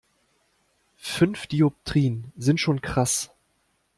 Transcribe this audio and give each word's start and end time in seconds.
Fünf 0.97 1.45
Dioptrien 1.45 2.33
sind 2.35 2.59
schon 2.59 2.81
krass. 2.81 3.29